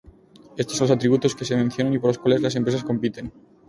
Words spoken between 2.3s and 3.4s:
las empresas compiten.